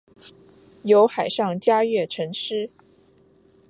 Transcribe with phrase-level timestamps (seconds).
[0.81, 2.71] 有海上嘉月尘诗。